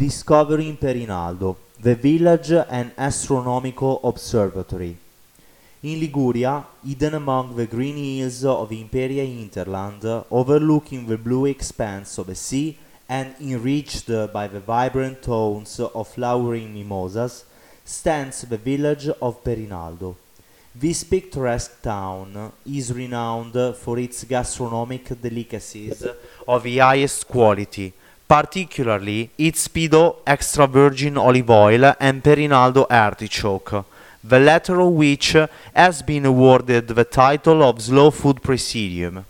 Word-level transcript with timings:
Discovering 0.00 0.78
Perinaldo, 0.78 1.56
the 1.78 1.94
village 1.94 2.52
and 2.52 2.90
astronomical 2.96 4.00
observatory. 4.02 4.96
In 5.82 6.00
Liguria, 6.00 6.64
hidden 6.82 7.16
among 7.16 7.54
the 7.54 7.66
green 7.66 7.98
hills 7.98 8.42
of 8.42 8.70
the 8.70 8.80
Imperia 8.80 9.26
hinterland, 9.26 10.02
overlooking 10.30 11.06
the 11.06 11.18
blue 11.18 11.44
expanse 11.44 12.16
of 12.16 12.28
the 12.28 12.34
sea 12.34 12.78
and 13.10 13.34
enriched 13.42 14.06
by 14.32 14.48
the 14.48 14.60
vibrant 14.60 15.20
tones 15.20 15.78
of 15.78 16.08
flowering 16.08 16.72
mimosas, 16.72 17.44
stands 17.84 18.40
the 18.40 18.56
village 18.56 19.08
of 19.20 19.44
Perinaldo. 19.44 20.16
This 20.74 21.04
picturesque 21.04 21.82
town 21.82 22.52
is 22.64 22.90
renowned 22.90 23.76
for 23.76 23.98
its 23.98 24.24
gastronomic 24.24 25.20
delicacies 25.20 26.06
of 26.48 26.62
the 26.62 26.78
highest 26.78 27.28
quality, 27.28 27.92
particularly 28.30 29.28
its 29.36 29.66
Spido 29.66 30.18
extra 30.24 30.64
virgin 30.64 31.18
olive 31.18 31.50
oil 31.50 31.96
and 31.98 32.22
Perinaldo 32.22 32.86
artichoke, 32.88 33.84
the 34.22 34.38
latter 34.38 34.80
of 34.80 34.92
which 34.92 35.34
has 35.74 36.02
been 36.02 36.24
awarded 36.24 36.86
the 36.86 37.04
title 37.04 37.60
of 37.60 37.82
Slow 37.82 38.12
Food 38.12 38.40
Presidium. 38.40 39.24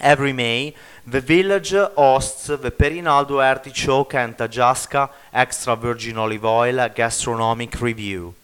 Every 0.00 0.32
May, 0.32 0.74
the 1.06 1.20
village 1.20 1.72
hosts 1.72 2.46
the 2.46 2.70
Perinaldo 2.70 3.42
Artichoke 3.42 4.14
and 4.14 4.38
Taggiasca 4.38 5.10
Extra 5.34 5.76
Virgin 5.76 6.16
Olive 6.16 6.46
Oil 6.46 6.88
Gastronomic 6.88 7.78
Review, 7.78 8.34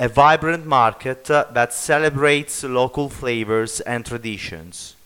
a 0.00 0.08
vibrant 0.08 0.64
market 0.64 1.24
that 1.26 1.74
celebrates 1.74 2.64
local 2.64 3.10
flavors 3.10 3.80
and 3.80 4.06
traditions. 4.06 4.96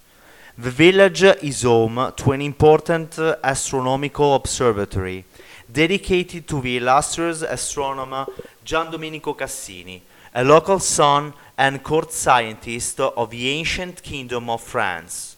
The 0.58 0.70
village 0.70 1.22
is 1.22 1.64
home 1.64 2.14
to 2.16 2.32
an 2.32 2.40
important 2.40 3.18
astronomical 3.18 4.34
observatory 4.36 5.26
dedicated 5.70 6.48
to 6.48 6.62
the 6.62 6.78
illustrious 6.78 7.42
astronomer 7.42 8.24
Gian 8.64 8.90
Domenico 8.90 9.34
Cassini, 9.34 10.00
a 10.34 10.42
local 10.42 10.78
son 10.78 11.34
and 11.58 11.82
court 11.82 12.10
scientist 12.10 12.98
of 13.00 13.28
the 13.28 13.50
ancient 13.50 14.02
kingdom 14.02 14.48
of 14.48 14.62
France. 14.62 15.36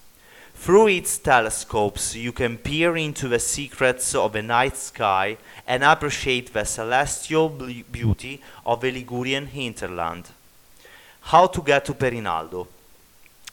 Through 0.54 0.86
its 0.86 1.18
telescopes, 1.18 2.14
you 2.14 2.30
can 2.30 2.56
peer 2.56 2.96
into 2.96 3.26
the 3.26 3.40
secrets 3.40 4.14
of 4.14 4.34
the 4.34 4.42
night 4.42 4.76
sky 4.76 5.36
and 5.66 5.82
appreciate 5.82 6.52
the 6.52 6.64
celestial 6.64 7.48
beauty 7.48 8.40
of 8.64 8.80
the 8.80 8.92
Ligurian 8.92 9.46
hinterland. 9.46 10.28
How 11.22 11.48
to 11.48 11.60
get 11.60 11.86
to 11.86 11.94
Perinaldo? 11.94 12.68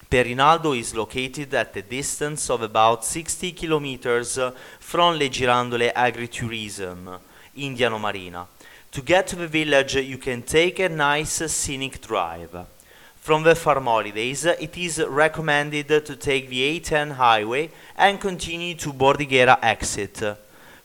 Perinaldo 0.09 0.77
is 0.77 0.93
located 0.93 1.53
at 1.55 1.75
a 1.75 1.81
distance 1.81 2.49
of 2.49 2.61
about 2.61 3.03
60 3.03 3.51
kilometers 3.53 4.39
from 4.79 5.17
Le 5.17 5.29
Girandole 5.29 5.91
Agritourism, 5.93 7.19
in 7.55 7.75
Diano 7.75 7.99
Marina. 7.99 8.47
To 8.91 9.01
get 9.01 9.27
to 9.27 9.35
the 9.35 9.47
village, 9.47 9.95
you 9.95 10.17
can 10.17 10.43
take 10.43 10.79
a 10.79 10.89
nice 10.89 11.51
scenic 11.51 11.99
drive. 12.01 12.67
From 13.15 13.43
the 13.43 13.55
farm 13.55 13.85
holidays, 13.85 14.45
it 14.45 14.77
is 14.77 14.99
recommended 14.99 15.87
to 15.87 16.15
take 16.15 16.49
the 16.49 16.79
A10 16.79 17.13
highway 17.13 17.71
and 17.97 18.21
continue 18.21 18.75
to 18.75 18.93
Bordighera 18.93 19.57
exit. 19.61 20.21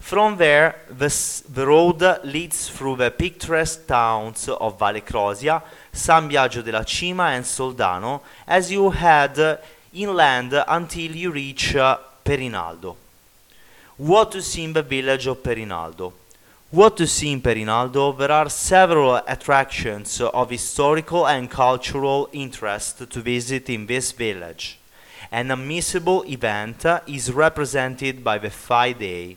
From 0.01 0.37
there, 0.39 0.77
the, 0.89 1.09
the 1.51 1.67
road 1.67 2.03
leads 2.25 2.69
through 2.69 2.97
the 2.97 3.11
picturesque 3.13 3.87
towns 3.87 4.49
of 4.49 4.79
Valle 4.79 5.03
Crosia, 5.03 5.63
San 5.93 6.29
Biagio 6.29 6.65
della 6.65 6.85
Cima 6.85 7.25
and 7.25 7.45
Soldano 7.45 8.23
as 8.47 8.73
you 8.73 8.91
head 8.91 9.61
inland 9.93 10.65
until 10.67 11.15
you 11.15 11.31
reach 11.31 11.77
uh, 11.77 11.99
Perinaldo. 12.25 12.97
What 13.99 14.33
to 14.33 14.43
see 14.43 14.65
in 14.65 14.73
the 14.73 14.83
village 14.83 15.27
of 15.27 15.43
Perinaldo? 15.43 16.13
What 16.71 16.97
to 16.97 17.07
see 17.07 17.33
in 17.33 17.43
Perinaldo? 17.43 18.17
There 18.17 18.33
are 18.33 18.49
several 18.49 19.17
attractions 19.17 20.21
of 20.21 20.51
historical 20.51 21.27
and 21.27 21.51
cultural 21.51 22.29
interest 22.33 23.11
to 23.11 23.21
visit 23.21 23.69
in 23.69 23.87
this 23.87 24.13
village. 24.13 24.79
An 25.31 25.49
unmissable 25.49 26.27
event 26.29 26.87
is 27.07 27.31
represented 27.31 28.25
by 28.25 28.39
the 28.39 28.51
FAI 28.51 28.93
Day, 28.93 29.37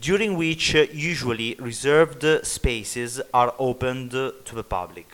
during 0.00 0.36
which 0.36 0.74
uh, 0.74 0.86
usually 0.92 1.54
reserved 1.58 2.24
spaces 2.46 3.20
are 3.34 3.54
opened 3.58 4.12
to 4.12 4.54
the 4.54 4.64
public. 4.64 5.08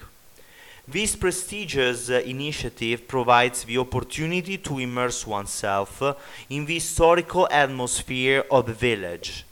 This 0.86 1.16
prestigious 1.16 2.10
uh, 2.10 2.20
initiative 2.26 3.08
provides 3.08 3.64
the 3.64 3.78
opportunity 3.78 4.58
to 4.58 4.78
immerse 4.78 5.26
oneself 5.26 6.02
uh, 6.02 6.14
in 6.50 6.66
the 6.66 6.74
historical 6.74 7.48
atmosphere 7.50 8.44
of 8.50 8.66
the 8.66 8.74
village 8.74 9.44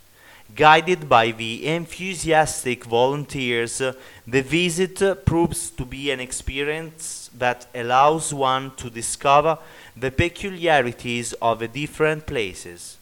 Guided 0.55 1.09
by 1.09 1.31
the 1.31 1.67
enthusiastic 1.67 2.85
volunteers, 2.85 3.79
the 3.79 4.43
visit 4.43 5.25
proves 5.25 5.71
to 5.71 5.87
be 5.87 6.11
an 6.11 6.21
experience 6.21 7.31
that 7.39 7.67
allows 7.75 8.35
one 8.35 8.73
to 8.77 8.91
discover 8.91 9.57
the 9.97 10.11
peculiarities 10.11 11.33
of 11.35 11.61
the 11.61 11.69
different 11.69 12.27
places. 12.27 12.99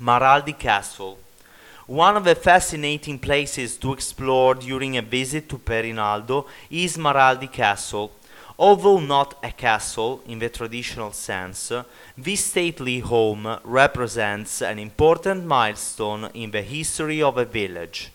Maraldi 0.00 0.56
Castle. 0.56 1.18
One 1.86 2.16
of 2.16 2.24
the 2.24 2.34
fascinating 2.34 3.18
places 3.18 3.76
to 3.78 3.92
explore 3.92 4.54
during 4.54 4.96
a 4.96 5.02
visit 5.02 5.48
to 5.50 5.58
Perinaldo 5.58 6.46
is 6.70 6.96
Maraldi 6.96 7.52
Castle, 7.52 8.10
Although 8.58 9.00
not 9.00 9.38
a 9.42 9.50
castle 9.50 10.22
in 10.26 10.38
the 10.38 10.48
traditional 10.48 11.10
sense, 11.10 11.72
this 12.16 12.44
stately 12.44 13.00
home 13.00 13.58
represents 13.64 14.62
an 14.62 14.78
important 14.78 15.44
milestone 15.44 16.30
in 16.34 16.52
the 16.52 16.62
history 16.62 17.20
of 17.20 17.36
a 17.36 17.44
village. 17.44 18.12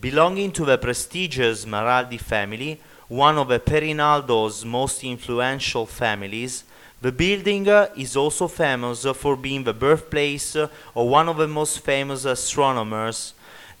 Belonging 0.00 0.52
to 0.52 0.64
the 0.64 0.78
prestigious 0.78 1.64
Maraldi 1.64 2.20
family, 2.20 2.80
one 3.08 3.36
of 3.36 3.48
the 3.48 3.58
Perinaldo's 3.58 4.64
most 4.64 5.02
influential 5.02 5.84
families, 5.84 6.62
the 7.02 7.10
building 7.10 7.68
uh, 7.68 7.88
is 7.96 8.16
also 8.16 8.46
famous 8.46 9.04
for 9.16 9.36
being 9.36 9.64
the 9.64 9.74
birthplace 9.74 10.54
uh, 10.54 10.68
of 10.94 11.08
one 11.08 11.28
of 11.28 11.36
the 11.36 11.48
most 11.48 11.80
famous 11.80 12.24
astronomers, 12.24 13.34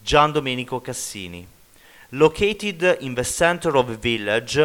Gian 0.04 0.32
Domenico 0.32 0.80
Cassini. 0.80 1.46
Located 2.10 2.82
uh, 2.82 2.96
in 3.00 3.14
the 3.14 3.22
center 3.22 3.76
of 3.76 3.86
the 3.86 3.96
village, 3.96 4.58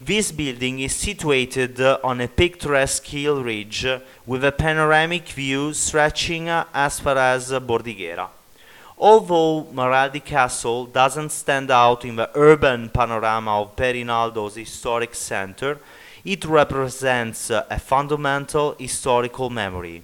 this 0.00 0.30
building 0.30 0.78
is 0.78 0.94
situated 0.94 1.80
on 1.80 2.20
a 2.20 2.28
picturesque 2.28 3.04
hill 3.04 3.42
ridge 3.42 3.84
with 4.26 4.44
a 4.44 4.52
panoramic 4.52 5.28
view 5.28 5.72
stretching 5.72 6.48
as 6.48 7.00
far 7.00 7.18
as 7.18 7.50
Bordighera. 7.50 8.28
Although 8.96 9.64
Maraldi 9.72 10.24
Castle 10.24 10.86
doesn't 10.86 11.32
stand 11.32 11.70
out 11.70 12.04
in 12.04 12.14
the 12.14 12.30
urban 12.36 12.90
panorama 12.90 13.62
of 13.62 13.74
Perinaldo's 13.74 14.54
historic 14.54 15.16
center, 15.16 15.78
it 16.24 16.44
represents 16.44 17.50
a 17.50 17.78
fundamental 17.78 18.74
historical 18.78 19.50
memory. 19.50 20.02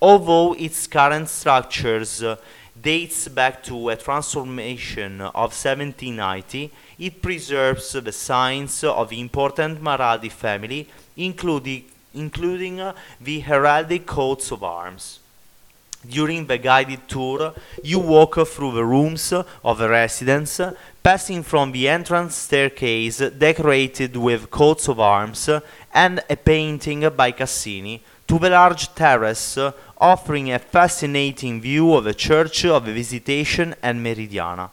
Although 0.00 0.52
its 0.54 0.86
current 0.86 1.28
structures 1.28 2.22
dates 2.80 3.28
back 3.28 3.62
to 3.62 3.88
a 3.88 3.96
transformation 3.96 5.20
of 5.22 5.52
1790, 5.52 6.70
it 6.98 7.22
preserves 7.22 7.92
the 7.92 8.12
signs 8.12 8.84
of 8.84 9.12
important 9.12 9.82
Maraldi 9.82 10.30
family, 10.30 10.86
including, 11.16 11.84
including 12.14 12.76
the 13.20 13.40
heraldic 13.40 14.04
coats 14.04 14.52
of 14.52 14.62
arms. 14.62 15.20
During 16.06 16.46
the 16.46 16.58
guided 16.58 17.08
tour, 17.08 17.54
you 17.82 17.98
walk 17.98 18.36
through 18.46 18.72
the 18.72 18.84
rooms 18.84 19.32
of 19.32 19.78
the 19.78 19.88
residence, 19.88 20.60
passing 21.06 21.40
from 21.40 21.70
the 21.70 21.88
entrance 21.88 22.34
staircase 22.34 23.18
decorated 23.38 24.16
with 24.16 24.50
coats 24.50 24.88
of 24.88 24.98
arms 24.98 25.48
and 25.94 26.20
a 26.28 26.34
painting 26.34 27.08
by 27.10 27.30
Cassini 27.30 28.02
to 28.26 28.40
the 28.40 28.50
large 28.50 28.92
terrace 28.92 29.56
offering 29.98 30.50
a 30.50 30.58
fascinating 30.58 31.60
view 31.60 31.94
of 31.94 32.02
the 32.02 32.12
Church 32.12 32.64
of 32.64 32.84
the 32.84 32.92
Visitation 32.92 33.72
and 33.84 34.04
Meridiana. 34.04 34.68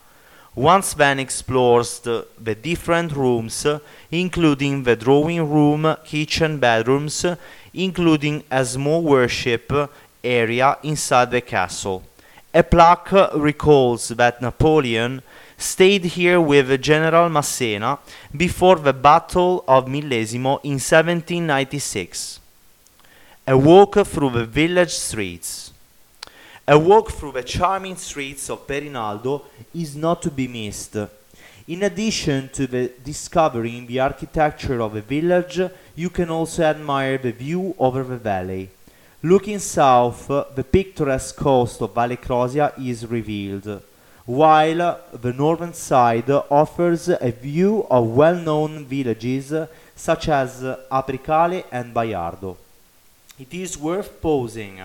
Once 0.55 0.95
Van 0.95 1.19
explores 1.19 1.99
the, 1.99 2.25
the 2.41 2.55
different 2.55 3.11
rooms, 3.11 3.67
including 4.09 4.81
the 4.81 4.95
drawing 4.95 5.47
room, 5.47 5.95
kitchen, 6.03 6.57
bedrooms, 6.57 7.27
including 7.75 8.43
a 8.49 8.65
small 8.65 9.03
worship 9.03 9.71
area 10.23 10.79
inside 10.81 11.29
the 11.29 11.41
castle. 11.41 12.01
A 12.55 12.63
plaque 12.63 13.11
recalls 13.35 14.07
that 14.09 14.41
Napoleon 14.41 15.21
stayed 15.57 16.05
here 16.05 16.39
with 16.39 16.81
General 16.81 17.29
Massena 17.29 17.99
before 18.35 18.77
the 18.77 18.93
Battle 18.93 19.63
of 19.67 19.85
Millesimo 19.85 20.59
in 20.63 20.79
1796. 20.79 22.39
A 23.47 23.57
walk 23.57 23.95
through 24.05 24.29
the 24.31 24.45
village 24.45 24.93
streets. 24.93 25.73
A 26.67 26.79
walk 26.79 27.11
through 27.11 27.33
the 27.33 27.43
charming 27.43 27.97
streets 27.97 28.49
of 28.49 28.65
Perinaldo 28.65 29.41
is 29.75 29.95
not 29.95 30.21
to 30.21 30.31
be 30.31 30.47
missed. 30.47 30.95
In 31.67 31.83
addition 31.83 32.49
to 32.49 32.67
the 32.67 32.91
discovering 33.03 33.85
the 33.85 33.99
architecture 33.99 34.81
of 34.81 34.93
the 34.93 35.01
village, 35.01 35.61
you 35.95 36.09
can 36.09 36.29
also 36.29 36.63
admire 36.63 37.17
the 37.17 37.31
view 37.31 37.75
over 37.79 38.03
the 38.03 38.17
valley. 38.17 38.69
Looking 39.21 39.59
south, 39.59 40.27
the 40.27 40.65
picturesque 40.69 41.37
coast 41.37 41.81
of 41.81 41.93
Valle 41.93 42.17
Crosia 42.17 42.73
is 42.77 43.05
revealed. 43.05 43.81
While 44.25 44.99
the 45.11 45.33
northern 45.33 45.73
side 45.73 46.29
offers 46.49 47.09
a 47.09 47.31
view 47.31 47.85
of 47.89 48.07
well-known 48.07 48.85
villages 48.85 49.53
such 49.95 50.29
as 50.29 50.63
Apricale 50.91 51.65
and 51.71 51.93
Baiardo. 51.93 52.55
It 53.37 53.53
is 53.53 53.77
worth 53.77 54.21
pausing 54.21 54.79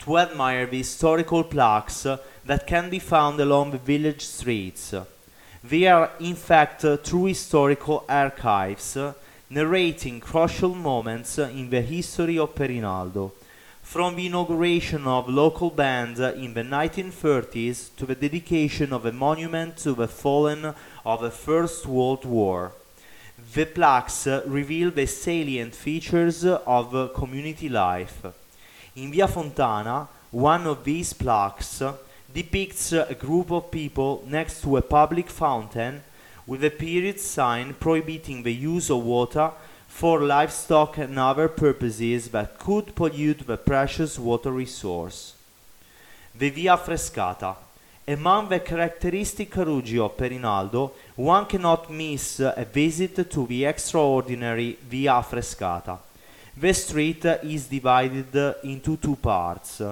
to 0.00 0.18
admire 0.18 0.66
the 0.66 0.78
historical 0.78 1.44
plaques 1.44 2.06
that 2.44 2.66
can 2.66 2.90
be 2.90 2.98
found 2.98 3.38
along 3.38 3.70
the 3.70 3.78
village 3.78 4.24
streets. 4.24 4.94
They 5.62 5.86
are 5.86 6.10
in 6.18 6.34
fact 6.34 6.84
true 7.04 7.26
historical 7.26 8.04
archives 8.08 8.96
narrating 9.50 10.20
crucial 10.20 10.74
moments 10.74 11.38
in 11.38 11.68
the 11.70 11.82
history 11.82 12.38
of 12.38 12.54
Perinaldo 12.54 13.32
from 13.90 14.14
the 14.14 14.26
inauguration 14.26 15.04
of 15.04 15.28
local 15.28 15.68
band 15.68 16.16
in 16.16 16.54
the 16.54 16.62
1930s 16.62 17.90
to 17.96 18.06
the 18.06 18.14
dedication 18.14 18.92
of 18.92 19.04
a 19.04 19.10
monument 19.10 19.76
to 19.76 19.92
the 19.94 20.06
fallen 20.06 20.72
of 21.04 21.20
the 21.20 21.30
First 21.32 21.86
World 21.86 22.24
War. 22.24 22.70
The 23.52 23.64
plaques 23.64 24.28
reveal 24.46 24.92
the 24.92 25.06
salient 25.06 25.74
features 25.74 26.44
of 26.44 27.14
community 27.14 27.68
life. 27.68 28.24
In 28.94 29.10
Via 29.10 29.26
Fontana, 29.26 30.06
one 30.30 30.68
of 30.68 30.84
these 30.84 31.12
plaques 31.12 31.82
depicts 32.32 32.92
a 32.92 33.16
group 33.18 33.50
of 33.50 33.72
people 33.72 34.22
next 34.24 34.62
to 34.62 34.76
a 34.76 34.82
public 34.82 35.28
fountain 35.28 36.04
with 36.46 36.62
a 36.62 36.70
period 36.70 37.18
sign 37.18 37.74
prohibiting 37.74 38.44
the 38.44 38.54
use 38.54 38.88
of 38.88 39.02
water 39.02 39.50
for 39.90 40.20
livestock 40.20 40.96
and 40.98 41.18
other 41.18 41.48
purposes 41.48 42.28
that 42.28 42.58
could 42.58 42.94
pollute 42.94 43.46
the 43.46 43.56
precious 43.56 44.18
water 44.18 44.52
resource. 44.52 45.34
The 46.34 46.48
Via 46.48 46.76
Frescata. 46.76 47.56
Among 48.08 48.48
the 48.48 48.60
characteristic 48.60 49.50
carugi 49.50 49.98
of 49.98 50.16
Perinaldo, 50.16 50.92
one 51.16 51.44
cannot 51.44 51.90
miss 51.90 52.40
a 52.40 52.66
visit 52.72 53.30
to 53.30 53.46
the 53.46 53.66
extraordinary 53.66 54.78
Via 54.88 55.22
Frescata. 55.22 55.98
The 56.56 56.72
street 56.72 57.24
is 57.42 57.66
divided 57.66 58.34
into 58.62 58.96
two 58.96 59.16
parts, 59.16 59.82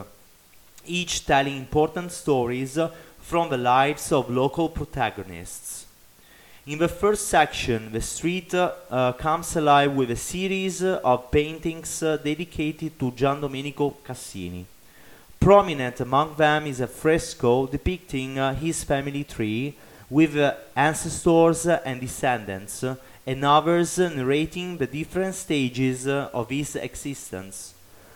each 0.86 1.26
telling 1.26 1.56
important 1.56 2.12
stories 2.12 2.78
from 3.20 3.50
the 3.50 3.58
lives 3.58 4.10
of 4.10 4.30
local 4.30 4.70
protagonists. 4.70 5.87
In 6.68 6.76
the 6.76 6.86
first 6.86 7.28
section, 7.28 7.90
the 7.92 8.02
street 8.02 8.52
uh, 8.52 9.14
comes 9.16 9.56
alive 9.56 9.90
with 9.90 10.10
a 10.10 10.16
series 10.16 10.82
of 10.82 11.30
paintings 11.30 12.02
uh, 12.02 12.18
dedicated 12.18 12.98
to 12.98 13.10
Gian 13.12 13.40
Domenico 13.40 13.96
Cassini. 14.04 14.66
Prominent 15.40 15.98
among 16.00 16.36
them 16.36 16.66
is 16.66 16.80
a 16.80 16.86
fresco 16.86 17.66
depicting 17.66 18.38
uh, 18.38 18.54
his 18.54 18.84
family 18.84 19.24
tree 19.24 19.74
with 20.10 20.36
uh, 20.36 20.56
ancestors 20.76 21.66
and 21.66 22.02
descendants, 22.02 22.84
and 23.26 23.44
others 23.46 23.96
narrating 23.96 24.76
the 24.76 24.86
different 24.86 25.34
stages 25.34 26.06
of 26.06 26.50
his 26.50 26.76
existence. 26.76 27.72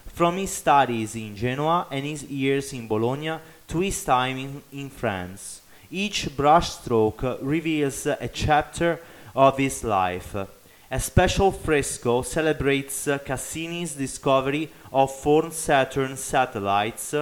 From 0.09 0.37
his 0.37 0.51
studies 0.51 1.17
in 1.17 1.35
Genoa 1.35 1.87
and 1.91 2.05
his 2.05 2.25
years 2.25 2.71
in 2.75 2.87
Bologna 2.87 3.39
to 3.69 3.81
his 3.81 4.05
time 4.05 4.37
in, 4.37 4.63
in 4.73 4.91
France. 4.91 5.62
Each 5.95 6.25
brushstroke 6.25 7.37
reveals 7.43 8.07
a 8.07 8.31
chapter 8.33 8.99
of 9.37 9.59
his 9.59 9.85
life. 9.85 10.35
A 10.91 10.99
special 10.99 11.53
fresco 11.53 12.23
celebrates 12.23 13.07
Cassini's 13.27 13.95
discovery 13.95 14.71
of 14.91 15.15
four 15.15 15.51
Saturn 15.51 16.17
satellites, 16.17 17.15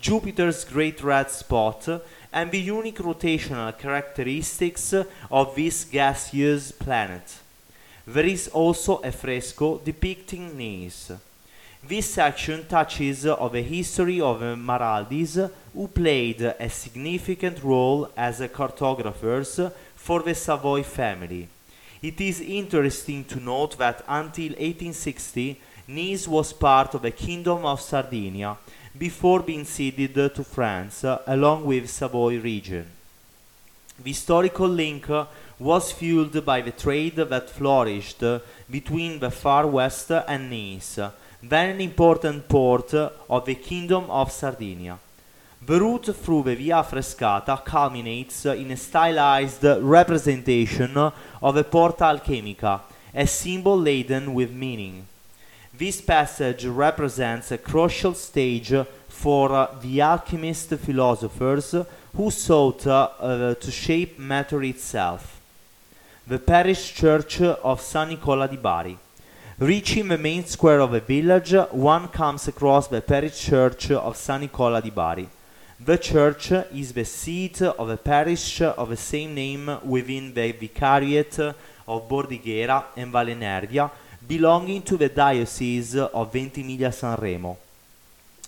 Jupiter's 0.00 0.64
great 0.64 1.02
red 1.02 1.30
spot, 1.30 1.86
and 2.32 2.50
the 2.50 2.60
unique 2.60 3.00
rotational 3.00 3.76
characteristics 3.76 4.94
of 5.30 5.54
this 5.54 5.84
gaseous 5.84 6.72
planet. 6.72 7.40
There 8.06 8.24
is 8.24 8.48
also 8.48 9.02
a 9.02 9.12
fresco 9.12 9.76
depicting 9.84 10.56
Nice. 10.56 11.12
This 11.86 12.08
section 12.14 12.66
touches 12.66 13.26
on 13.26 13.52
the 13.52 13.60
history 13.60 14.18
of 14.18 14.40
the 14.40 14.56
Maraldis, 14.56 15.50
who 15.74 15.86
played 15.88 16.40
a 16.40 16.70
significant 16.70 17.62
role 17.62 18.10
as 18.16 18.40
cartographers 18.54 19.60
for 19.94 20.22
the 20.22 20.34
Savoy 20.34 20.82
family. 20.82 21.46
It 22.00 22.18
is 22.22 22.40
interesting 22.40 23.24
to 23.24 23.38
note 23.38 23.76
that 23.76 24.02
until 24.08 24.52
1860, 24.52 25.60
Nice 25.88 26.26
was 26.26 26.54
part 26.54 26.94
of 26.94 27.02
the 27.02 27.10
Kingdom 27.10 27.66
of 27.66 27.82
Sardinia, 27.82 28.56
before 28.96 29.40
being 29.40 29.66
ceded 29.66 30.14
to 30.14 30.42
France, 30.42 31.04
uh, 31.04 31.20
along 31.26 31.66
with 31.66 31.90
Savoy 31.90 32.40
region. 32.40 32.86
The 34.02 34.10
historical 34.10 34.68
link 34.68 35.10
uh, 35.10 35.26
was 35.58 35.92
fueled 35.92 36.46
by 36.46 36.62
the 36.62 36.72
trade 36.72 37.16
that 37.16 37.50
flourished 37.50 38.22
between 38.70 39.18
the 39.18 39.30
far 39.30 39.66
west 39.66 40.10
and 40.10 40.48
Nice, 40.48 40.98
then 41.48 41.70
an 41.70 41.80
important 41.80 42.48
port 42.48 42.94
of 42.94 43.44
the 43.44 43.54
Kingdom 43.54 44.10
of 44.10 44.32
Sardinia. 44.32 44.98
The 45.66 45.80
route 45.80 46.14
through 46.14 46.42
the 46.42 46.54
Via 46.56 46.82
Frescata 46.82 47.62
culminates 47.64 48.44
in 48.46 48.70
a 48.70 48.76
stylized 48.76 49.64
representation 49.64 50.96
of 50.96 51.56
a 51.56 51.64
Porta 51.64 52.04
Alchemica, 52.04 52.80
a 53.14 53.26
symbol 53.26 53.78
laden 53.78 54.34
with 54.34 54.52
meaning. 54.52 55.06
This 55.76 56.00
passage 56.00 56.66
represents 56.66 57.50
a 57.50 57.58
crucial 57.58 58.14
stage 58.14 58.74
for 59.08 59.70
the 59.80 60.00
alchemist 60.02 60.68
philosophers 60.68 61.74
who 62.14 62.30
sought 62.30 62.86
uh, 62.86 63.54
to 63.54 63.70
shape 63.70 64.18
matter 64.18 64.62
itself. 64.62 65.40
The 66.26 66.38
parish 66.38 66.94
church 66.94 67.40
of 67.40 67.80
San 67.80 68.08
Nicola 68.08 68.48
di 68.48 68.56
Bari. 68.56 68.98
Reaching 69.64 70.08
the 70.08 70.18
main 70.18 70.44
square 70.44 70.80
of 70.80 70.90
the 70.92 71.00
village, 71.00 71.54
one 71.70 72.08
comes 72.08 72.46
across 72.48 72.86
the 72.86 73.00
parish 73.00 73.46
church 73.46 73.92
of 73.92 74.14
San 74.14 74.42
Nicola 74.42 74.82
di 74.82 74.90
Bari. 74.90 75.26
The 75.80 75.96
church 75.96 76.52
is 76.52 76.92
the 76.92 77.06
seat 77.06 77.62
of 77.62 77.88
a 77.88 77.96
parish 77.96 78.60
of 78.60 78.90
the 78.90 78.96
same 78.98 79.34
name 79.34 79.78
within 79.82 80.34
the 80.34 80.52
vicariate 80.52 81.38
of 81.88 82.06
Bordighera 82.06 82.84
and 82.94 83.10
Valle 83.10 83.34
Nervia, 83.34 83.90
belonging 84.28 84.82
to 84.82 84.98
the 84.98 85.08
diocese 85.08 85.96
of 85.96 86.30
Ventimiglia 86.30 86.90
Sanremo. 86.90 87.56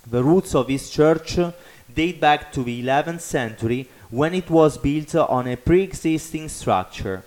The 0.06 0.22
roots 0.22 0.54
of 0.54 0.66
this 0.66 0.90
church 0.90 1.38
date 1.94 2.20
back 2.20 2.52
to 2.52 2.62
the 2.62 2.82
11th 2.82 3.22
century 3.22 3.88
when 4.10 4.34
it 4.34 4.50
was 4.50 4.76
built 4.76 5.14
on 5.14 5.48
a 5.48 5.56
pre-existing 5.56 6.50
structure. 6.50 7.23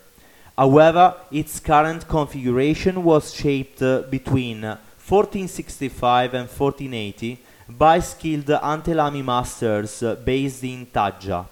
However, 0.60 1.16
its 1.32 1.58
current 1.62 2.06
configuration 2.06 3.02
was 3.02 3.34
shaped 3.34 3.82
uh, 3.82 4.02
between 4.10 4.62
1465 4.62 6.34
and 6.34 6.50
1480 6.50 7.40
by 7.70 8.00
skilled 8.02 8.48
antelami 8.48 9.24
masters 9.24 10.04
uh, 10.04 10.16
based 10.16 10.66
in 10.66 10.86
Taggia. 10.88 11.46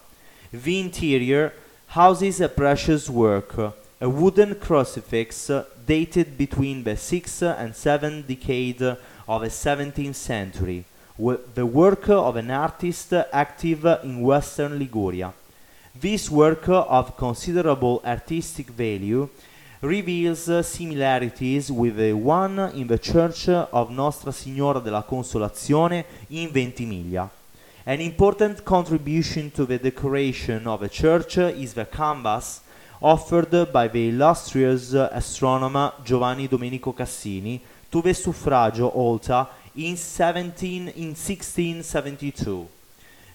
The 0.52 0.80
interior 0.82 1.54
houses 1.88 2.42
a 2.42 2.50
precious 2.50 3.10
work, 3.10 3.58
a 4.02 4.10
wooden 4.10 4.56
crucifix 4.56 5.52
uh, 5.52 5.64
dated 5.86 6.38
between 6.38 6.84
the 6.84 6.98
6th 6.98 7.58
and 7.58 7.72
7th 7.72 8.28
decade 8.28 8.82
of 8.82 9.42
the 9.42 9.48
17th 9.48 10.16
century, 10.16 10.84
the 11.56 11.66
work 11.66 12.10
of 12.10 12.36
an 12.36 12.52
artist 12.52 13.14
active 13.32 13.86
in 14.04 14.20
western 14.20 14.78
Liguria. 14.78 15.32
This 16.00 16.30
work 16.30 16.68
of 16.68 17.18
considerable 17.18 18.02
artistic 18.06 18.68
value 18.68 19.30
reveals 19.82 20.68
similarities 20.68 21.72
with 21.72 21.96
the 21.96 22.14
one 22.14 22.60
in 22.76 22.86
the 22.86 23.00
Church 23.00 23.50
of 23.50 23.90
Nostra 23.90 24.32
Signora 24.32 24.80
della 24.80 25.04
Consolazione 25.08 26.06
in 26.28 26.52
Ventimiglia. 26.52 27.28
An 27.84 28.00
important 28.00 28.64
contribution 28.64 29.50
to 29.50 29.66
the 29.66 29.80
decoration 29.80 30.68
of 30.68 30.82
the 30.82 30.90
church 30.90 31.38
is 31.38 31.74
the 31.74 31.86
canvas 31.86 32.62
offered 33.02 33.72
by 33.72 33.88
the 33.88 34.10
illustrious 34.10 34.94
astronomer 34.94 35.94
Giovanni 36.04 36.48
Domenico 36.48 36.94
Cassini 36.94 37.60
to 37.90 38.02
the 38.04 38.14
suffragio 38.14 38.94
altar 38.94 39.48
in, 39.74 39.98
17, 39.98 40.90
in 40.90 41.16
1672. 41.16 42.77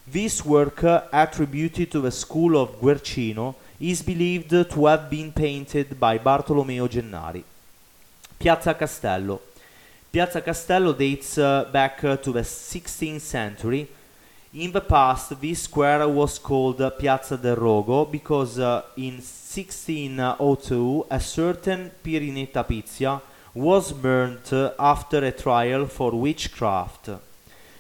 This 0.07 0.45
work, 0.45 0.83
attributed 1.13 1.91
to 1.93 2.01
the 2.01 2.11
school 2.11 2.57
of 2.57 2.81
Guercino, 2.81 3.55
is 3.81 4.03
believed 4.03 4.51
to 4.51 4.87
have 4.87 5.09
been 5.09 5.33
painted 5.33 5.99
by 5.99 6.19
Bartolomeo 6.19 6.89
Gennari. 6.89 7.45
Piazza 8.39 8.75
Castello. 8.75 9.41
Piazza 10.11 10.41
Castello 10.43 10.93
dates 10.93 11.39
uh, 11.39 11.65
back 11.71 12.03
uh, 12.05 12.17
to 12.17 12.33
the 12.33 12.41
16th 12.41 13.21
century. 13.21 13.89
In 14.55 14.73
the 14.73 14.81
past, 14.81 15.41
this 15.41 15.63
square 15.63 16.07
was 16.09 16.39
called 16.39 16.83
Piazza 16.99 17.37
del 17.37 17.57
Rogo 17.57 18.11
because 18.11 18.59
uh, 18.59 18.83
in 18.97 19.15
1602 19.15 21.07
a 21.11 21.21
certain 21.21 21.91
Pirinetta 22.03 22.67
Pizia 22.67 23.21
was 23.55 23.93
burnt 23.93 24.53
after 24.79 25.25
a 25.25 25.33
trial 25.33 25.87
for 25.87 26.11
witchcraft. 26.11 27.11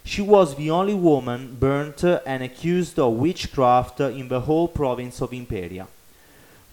She 0.04 0.20
was 0.20 0.56
the 0.56 0.70
only 0.70 0.94
woman 0.94 1.56
burnt 1.58 2.02
and 2.04 2.42
accused 2.42 2.98
of 2.98 3.14
witchcraft 3.14 4.00
in 4.00 4.28
the 4.28 4.40
whole 4.40 4.68
province 4.68 5.20
of 5.20 5.32
Imperia. 5.32 5.86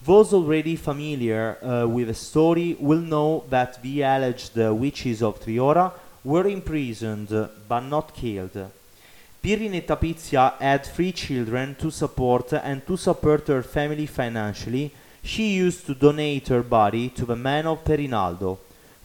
Those 0.04 0.32
already 0.32 0.76
familiar 0.76 1.58
uh, 1.62 1.86
with 1.86 2.08
the 2.08 2.14
story 2.14 2.76
will 2.80 3.00
know 3.00 3.44
that 3.50 3.82
the 3.82 4.02
alleged 4.02 4.56
witches 4.56 5.22
of 5.22 5.40
Triora 5.40 5.92
were 6.24 6.46
imprisoned 6.48 7.48
but 7.68 7.80
not 7.80 8.14
killed. 8.14 8.70
Pirinetta 9.42 9.96
Pizia 9.96 10.54
had 10.58 10.84
three 10.84 11.12
children 11.12 11.74
to 11.76 11.90
support 11.90 12.52
and 12.52 12.86
to 12.86 12.96
support 12.96 13.46
her 13.48 13.62
family 13.62 14.06
financially, 14.06 14.92
she 15.22 15.54
used 15.54 15.86
to 15.86 15.94
donate 15.94 16.48
her 16.48 16.62
body 16.62 17.08
to 17.10 17.24
the 17.24 17.36
men 17.36 17.66
of 17.66 17.84
Perinaldo. 17.84 18.58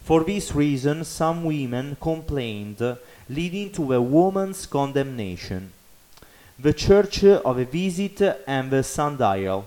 For 0.03 0.23
this 0.23 0.53
reason, 0.53 1.03
some 1.03 1.43
women 1.45 1.97
complained, 1.99 2.81
leading 3.29 3.71
to 3.71 3.87
the 3.87 4.01
woman's 4.01 4.65
condemnation. 4.65 5.71
The 6.59 6.73
Church 6.73 7.23
of 7.23 7.57
a 7.57 7.65
Visit 7.65 8.21
and 8.47 8.71
the 8.71 8.83
Sundial. 8.83 9.65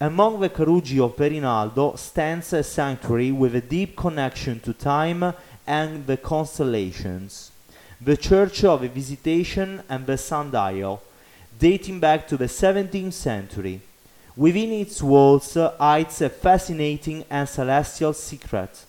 Among 0.00 0.40
the 0.40 0.50
Carugi 0.50 1.00
of 1.00 1.16
Perinaldo 1.16 1.96
stands 1.98 2.52
a 2.52 2.62
sanctuary 2.62 3.32
with 3.32 3.54
a 3.54 3.60
deep 3.60 3.96
connection 3.96 4.60
to 4.60 4.72
time 4.72 5.34
and 5.66 6.06
the 6.06 6.16
constellations. 6.16 7.50
The 8.00 8.16
Church 8.16 8.62
of 8.62 8.84
a 8.84 8.88
Visitation 8.88 9.82
and 9.88 10.06
the 10.06 10.18
Sundial, 10.18 11.02
dating 11.58 11.98
back 12.00 12.28
to 12.28 12.36
the 12.36 12.44
17th 12.44 13.14
century. 13.14 13.80
Within 14.36 14.70
its 14.70 15.02
walls 15.02 15.54
hides 15.54 16.20
a 16.20 16.28
fascinating 16.28 17.24
and 17.30 17.48
celestial 17.48 18.12
secret. 18.12 18.85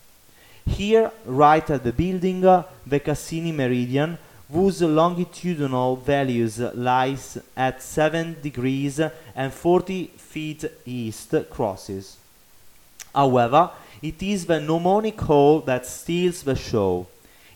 Here, 0.68 1.10
right 1.24 1.68
at 1.70 1.82
the 1.82 1.92
building, 1.92 2.44
uh, 2.44 2.62
the 2.86 3.00
Cassini 3.00 3.52
Meridian, 3.52 4.16
whose 4.50 4.80
longitudinal 4.80 5.96
values 5.96 6.58
lies 6.58 7.38
at 7.56 7.82
7 7.82 8.36
degrees 8.42 9.00
and 9.34 9.52
40 9.52 10.06
feet 10.16 10.64
east, 10.86 11.34
crosses. 11.50 12.16
However, 13.14 13.70
it 14.00 14.22
is 14.22 14.46
the 14.46 14.60
gnomonic 14.60 15.20
hole 15.20 15.60
that 15.60 15.86
steals 15.86 16.42
the 16.42 16.54
show. 16.54 17.06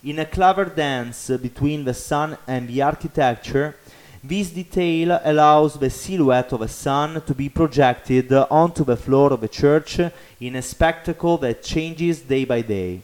In 0.03 0.19
a 0.19 0.27
clever 0.27 0.65
dance 0.65 1.29
between 1.29 1.85
the 1.85 1.95
sun 1.95 2.37
and 2.49 2.69
the 2.69 2.83
architecture, 2.83 3.77
this 4.25 4.51
detail 4.51 5.21
allows 5.25 5.75
the 5.75 5.91
silhouette 5.91 6.53
of 6.53 6.63
a 6.63 6.69
sun 6.69 7.21
to 7.23 7.35
be 7.35 7.49
projected 7.49 8.33
onto 8.33 8.85
the 8.85 8.97
floor 8.97 9.33
of 9.33 9.43
a 9.43 9.49
church 9.49 9.99
in 10.41 10.55
a 10.55 10.63
spectacle 10.63 11.39
that 11.39 11.63
changes 11.63 12.21
day 12.21 12.45
by 12.45 12.61
day. 12.61 13.03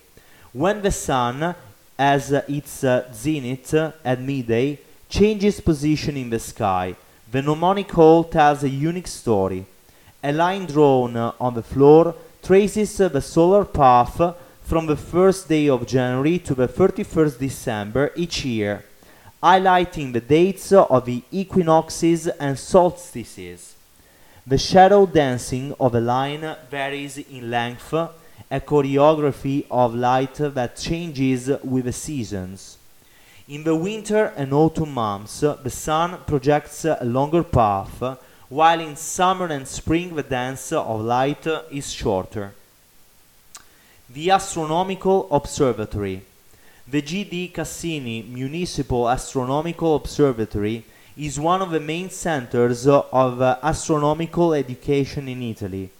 When 0.52 0.80
the 0.80 0.92
sun, 0.92 1.56
as 1.98 2.30
its 2.30 2.84
zenith 3.12 3.74
at 3.74 4.20
midday, 4.20 4.78
changes 5.08 5.60
position 5.60 6.16
in 6.16 6.30
the 6.30 6.38
sky, 6.38 6.94
the 7.30 7.42
gnomonic 7.42 7.90
hole 7.90 8.22
tells 8.22 8.62
a 8.62 8.68
unique 8.68 9.08
story. 9.08 9.66
A 10.22 10.32
line 10.32 10.66
drawn 10.66 11.16
on 11.16 11.54
the 11.54 11.62
floor 11.64 12.14
traces 12.44 12.96
the 12.96 13.20
solar 13.20 13.64
path 13.64 14.36
from 14.62 14.86
the 14.86 14.96
first 14.96 15.48
day 15.48 15.68
of 15.68 15.86
January 15.86 16.38
to 16.38 16.54
the 16.54 16.68
31st 16.68 17.38
December 17.38 18.12
each 18.14 18.44
year 18.44 18.84
highlighting 19.42 20.12
the 20.12 20.20
dates 20.20 20.72
of 20.72 21.06
the 21.06 21.22
equinoxes 21.30 22.26
and 22.26 22.58
solstices. 22.58 23.76
The 24.46 24.58
shadow 24.58 25.06
dancing 25.06 25.74
of 25.78 25.94
a 25.94 26.00
line 26.00 26.56
varies 26.70 27.18
in 27.18 27.50
length, 27.50 27.92
a 27.92 28.60
choreography 28.60 29.66
of 29.70 29.94
light 29.94 30.36
that 30.36 30.76
changes 30.76 31.50
with 31.62 31.84
the 31.84 31.92
seasons. 31.92 32.78
In 33.48 33.64
the 33.64 33.76
winter 33.76 34.32
and 34.36 34.52
autumn 34.52 34.92
months, 34.94 35.40
the 35.40 35.70
sun 35.70 36.18
projects 36.26 36.84
a 36.84 36.98
longer 37.04 37.42
path, 37.42 38.02
while 38.48 38.80
in 38.80 38.96
summer 38.96 39.46
and 39.46 39.68
spring 39.68 40.14
the 40.14 40.22
dance 40.22 40.72
of 40.72 41.00
light 41.00 41.46
is 41.70 41.92
shorter. 41.92 42.54
The 44.08 44.30
Astronomical 44.30 45.28
Observatory 45.30 46.22
the 46.90 47.02
G.D. 47.02 47.48
Cassini 47.48 48.22
Municipal 48.22 49.10
Astronomical 49.10 49.96
Observatory 49.96 50.86
is 51.18 51.38
one 51.38 51.60
of 51.60 51.70
the 51.70 51.80
main 51.80 52.08
centers 52.08 52.86
of 52.86 53.42
uh, 53.42 53.58
astronomical 53.62 54.54
education 54.54 55.28
in 55.28 55.42
Italy, 55.42 55.90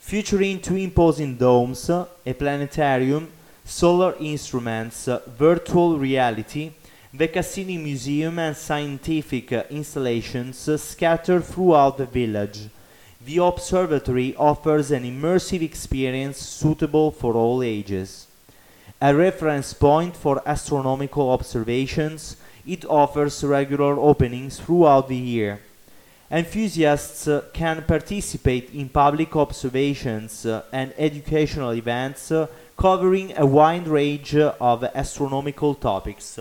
featuring 0.00 0.60
two 0.60 0.74
imposing 0.74 1.36
domes, 1.36 1.88
a 1.88 2.34
planetarium, 2.36 3.30
solar 3.64 4.16
instruments, 4.18 5.08
virtual 5.38 5.98
reality, 6.00 6.72
the 7.12 7.28
Cassini 7.28 7.78
Museum 7.78 8.36
and 8.40 8.56
scientific 8.56 9.52
installations 9.70 10.68
scattered 10.82 11.44
throughout 11.44 11.96
the 11.96 12.06
village. 12.06 12.70
The 13.24 13.36
observatory 13.36 14.34
offers 14.34 14.90
an 14.90 15.04
immersive 15.04 15.62
experience 15.62 16.38
suitable 16.38 17.12
for 17.12 17.34
all 17.34 17.62
ages 17.62 18.26
a 19.04 19.14
reference 19.14 19.74
point 19.74 20.16
for 20.16 20.40
astronomical 20.46 21.30
observations, 21.30 22.38
it 22.66 22.86
offers 22.86 23.44
regular 23.44 23.98
openings 23.98 24.58
throughout 24.58 25.08
the 25.08 25.16
year. 25.16 25.60
Enthusiasts 26.30 27.28
uh, 27.28 27.42
can 27.52 27.82
participate 27.82 28.70
in 28.72 28.88
public 28.88 29.36
observations 29.36 30.46
uh, 30.46 30.62
and 30.72 30.94
educational 30.96 31.74
events 31.74 32.32
uh, 32.32 32.46
covering 32.78 33.34
a 33.36 33.44
wide 33.44 33.86
range 33.86 34.34
of 34.36 34.82
astronomical 34.94 35.74
topics. 35.74 36.38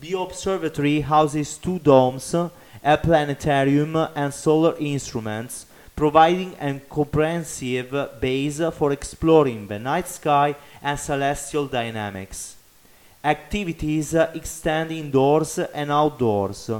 The 0.00 0.18
observatory 0.18 1.00
houses 1.00 1.56
two 1.56 1.78
domes, 1.78 2.34
a 2.34 2.98
planetarium, 2.98 3.94
and 4.16 4.34
solar 4.34 4.74
instruments, 4.80 5.66
providing 5.96 6.54
a 6.60 6.80
comprehensive 6.90 8.20
base 8.20 8.60
for 8.72 8.92
exploring 8.92 9.66
the 9.68 9.78
night 9.78 10.08
sky 10.08 10.54
and 10.82 10.98
celestial 10.98 11.66
dynamics. 11.66 12.56
Activities 13.22 14.12
extend 14.14 14.90
indoors 14.90 15.58
and 15.58 15.90
outdoors. 15.90 16.70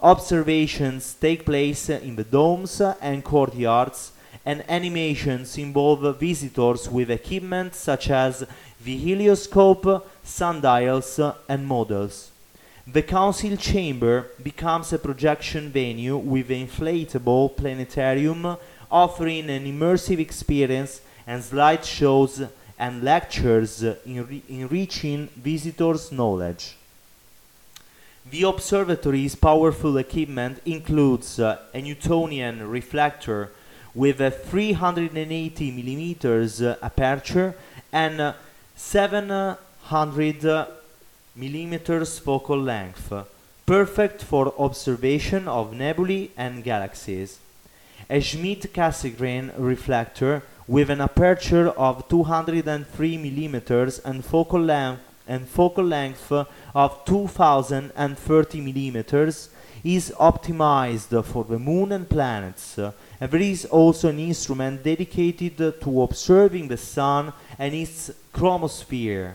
Observations 0.00 1.14
take 1.14 1.44
place 1.44 1.88
in 1.88 2.14
the 2.14 2.24
domes 2.24 2.80
and 2.80 3.24
courtyards, 3.24 4.12
and 4.44 4.64
animations 4.70 5.58
involve 5.58 6.18
visitors 6.18 6.88
with 6.88 7.10
equipment 7.10 7.74
such 7.74 8.08
as 8.10 8.46
the 8.84 8.96
helioscope, 8.96 10.08
sundials, 10.22 11.18
and 11.48 11.66
models. 11.66 12.30
The 12.90 13.02
council 13.02 13.54
chamber 13.58 14.28
becomes 14.42 14.94
a 14.94 14.98
projection 14.98 15.68
venue 15.68 16.16
with 16.16 16.50
an 16.50 16.66
inflatable 16.66 17.54
planetarium 17.54 18.56
offering 18.90 19.50
an 19.50 19.66
immersive 19.66 20.18
experience 20.18 21.02
and 21.26 21.42
slideshows 21.42 22.48
and 22.78 23.04
lectures 23.04 23.82
enriching 24.06 25.28
visitors' 25.36 26.10
knowledge. 26.10 26.76
The 28.30 28.44
observatory's 28.44 29.34
powerful 29.34 29.98
equipment 29.98 30.62
includes 30.64 31.38
uh, 31.38 31.58
a 31.74 31.82
Newtonian 31.82 32.66
reflector 32.66 33.50
with 33.94 34.18
a 34.22 34.30
380 34.30 35.70
millimeters 35.72 36.62
uh, 36.62 36.76
aperture 36.82 37.54
and 37.92 38.18
uh, 38.18 38.32
700 38.76 40.77
millimeters 41.38 42.18
focal 42.18 42.60
length, 42.60 43.12
perfect 43.64 44.22
for 44.22 44.52
observation 44.58 45.46
of 45.46 45.72
nebulae 45.72 46.30
and 46.36 46.64
galaxies. 46.64 47.38
A 48.10 48.20
Schmidt-Cassegrain 48.20 49.52
reflector 49.56 50.42
with 50.66 50.90
an 50.90 51.00
aperture 51.00 51.68
of 51.68 52.08
203 52.08 53.18
millimeters 53.18 54.00
and 54.00 54.24
focal 54.24 54.60
length 54.60 55.02
and 55.28 55.46
focal 55.46 55.84
length 55.84 56.32
of 56.74 57.04
2030 57.04 58.60
millimeters 58.60 59.50
is 59.84 60.12
optimized 60.18 61.24
for 61.24 61.44
the 61.44 61.58
moon 61.58 61.92
and 61.92 62.08
planets. 62.08 62.78
And 62.78 63.30
there 63.30 63.40
is 63.40 63.64
also 63.66 64.08
an 64.08 64.18
instrument 64.18 64.82
dedicated 64.82 65.80
to 65.82 66.02
observing 66.02 66.68
the 66.68 66.76
sun 66.76 67.32
and 67.58 67.74
its 67.74 68.10
chromosphere. 68.34 69.34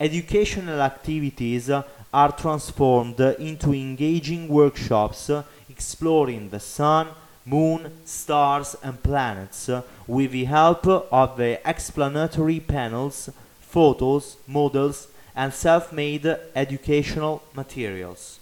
Educational 0.00 0.80
activities 0.80 1.68
are 1.70 2.32
transformed 2.32 3.18
into 3.18 3.72
engaging 3.72 4.46
workshops 4.46 5.30
exploring 5.68 6.50
the 6.50 6.60
sun, 6.60 7.08
moon, 7.44 7.90
stars, 8.04 8.76
and 8.82 9.02
planets 9.02 9.68
with 10.06 10.32
the 10.32 10.44
help 10.44 10.86
of 10.86 11.36
the 11.36 11.60
explanatory 11.68 12.60
panels, 12.60 13.30
photos, 13.60 14.36
models, 14.46 15.08
and 15.34 15.52
self-made 15.52 16.26
educational 16.54 17.42
materials. 17.54 18.37